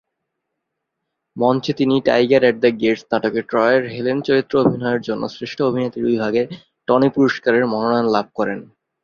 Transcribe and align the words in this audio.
মঞ্চে 1.37 1.71
তিনি 1.73 1.95
"Tiger 2.07 2.43
at 2.43 2.57
the 2.63 2.71
Gates" 2.81 3.03
নাটকে 3.11 3.41
ট্রয়ের 3.49 3.83
হেলেন 3.93 4.17
চরিত্রে 4.27 4.55
অভিনয়ের 4.63 5.01
জন্য 5.07 5.23
শ্রেষ্ঠ 5.35 5.57
অভিনেত্রী 5.61 6.01
বিভাগে 6.09 6.43
টনি 6.87 7.09
পুরস্কারের 7.15 7.63
মনোনয়ন 7.73 8.07
লাভ 8.15 8.27
করেন। 8.33 8.59